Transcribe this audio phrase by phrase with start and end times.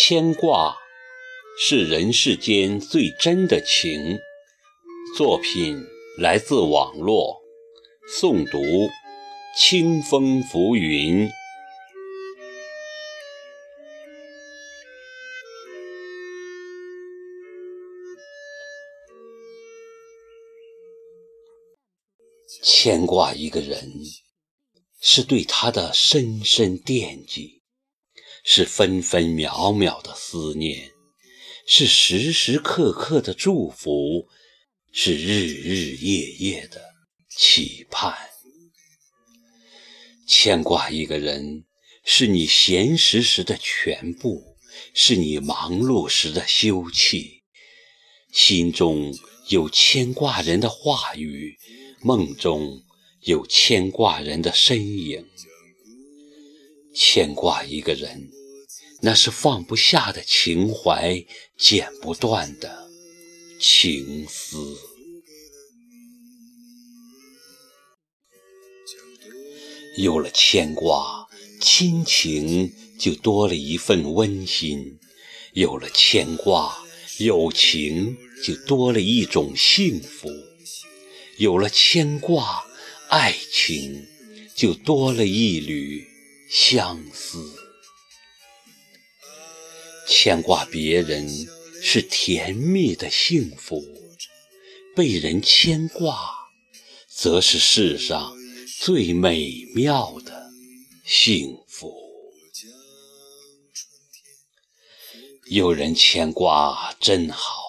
[0.00, 0.76] 牵挂
[1.58, 4.20] 是人世间最真的情。
[5.16, 5.84] 作品
[6.16, 7.42] 来自网络，
[8.08, 8.62] 诵读：
[9.56, 11.28] 清风浮云。
[22.62, 23.92] 牵挂一个人，
[25.00, 27.57] 是对他的深深惦记，
[28.44, 30.92] 是分分秒秒的思念，
[31.66, 34.28] 是时时刻刻的祝福，
[34.92, 36.82] 是日日夜夜的
[37.28, 38.16] 期盼。
[40.26, 41.64] 牵挂一个人，
[42.04, 44.56] 是你闲时时的全部，
[44.94, 47.40] 是你忙碌时的休憩，
[48.32, 49.14] 心中
[49.48, 51.56] 有牵挂人的话语。
[52.00, 52.84] 梦中
[53.22, 55.26] 有牵挂人的身影，
[56.94, 58.30] 牵挂一个人，
[59.02, 61.24] 那是放不下的情怀，
[61.56, 62.88] 剪不断的
[63.60, 64.76] 情丝。
[69.96, 71.26] 有了牵挂，
[71.60, 74.98] 亲情就多了一份温馨；
[75.54, 76.76] 有了牵挂，
[77.18, 80.28] 友情就多了一种幸福。
[81.38, 82.64] 有了牵挂，
[83.08, 84.06] 爱情
[84.54, 86.06] 就多了一缕
[86.48, 87.44] 相思。
[90.06, 91.28] 牵挂别人
[91.82, 93.84] 是甜蜜的幸福，
[94.96, 96.34] 被人牵挂，
[97.08, 98.34] 则是世上
[98.80, 100.50] 最美妙的
[101.04, 101.94] 幸福。
[105.50, 107.68] 有人牵挂真好。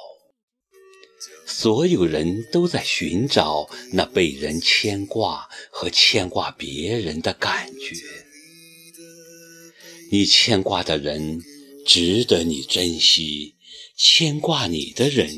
[1.46, 8.29] 所有人都在寻找那被人牵挂和牵挂别人的感觉。
[10.12, 11.40] 你牵挂的人
[11.86, 13.54] 值得你珍惜，
[13.96, 15.30] 牵挂你的人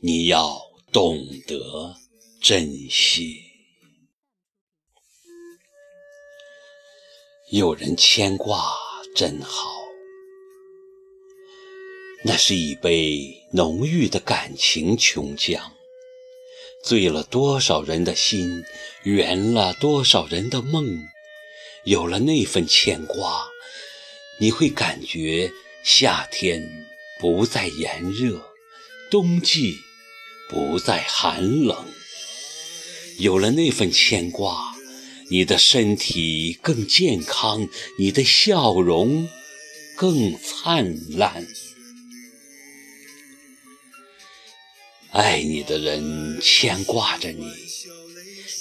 [0.00, 0.60] 你要
[0.92, 1.94] 懂得
[2.42, 3.40] 珍惜。
[7.50, 8.70] 有人牵挂
[9.14, 9.70] 真好。
[12.22, 15.62] 那是一杯浓郁的感情琼浆，
[16.84, 18.62] 醉了多少人的心，
[19.04, 21.02] 圆了多少人的梦。
[21.84, 23.46] 有了那份牵挂，
[24.38, 25.50] 你会感觉
[25.82, 26.86] 夏天
[27.18, 28.52] 不再炎热，
[29.10, 29.78] 冬季
[30.48, 31.86] 不再寒冷。
[33.18, 34.74] 有了那份牵挂，
[35.30, 37.66] 你的身体更健康，
[37.98, 39.26] 你的笑容
[39.96, 41.46] 更灿烂。
[45.12, 47.50] 爱你的人牵挂着你，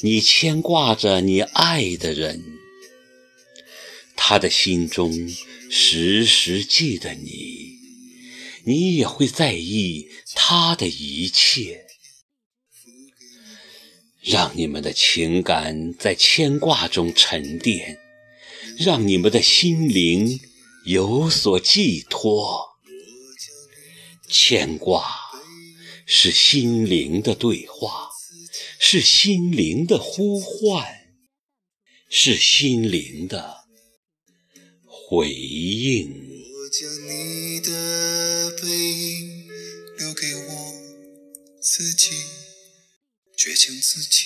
[0.03, 2.55] 你牵挂着你爱的人，
[4.16, 5.14] 他的心中
[5.70, 7.78] 时时记得你，
[8.64, 11.86] 你也会在意他的一切。
[14.22, 18.00] 让你们的情感在牵挂中沉淀，
[18.80, 20.40] 让你们的心灵
[20.86, 22.66] 有所寄托，
[24.28, 25.24] 牵挂。
[26.08, 28.09] 是心灵的对话，
[28.80, 30.86] 是心灵的呼唤，
[32.09, 33.65] 是心灵的
[35.08, 36.10] 回应。
[36.52, 39.48] 我将你的背影
[40.00, 40.74] 留给我
[41.62, 42.10] 自己，
[43.38, 44.26] 倔强自己。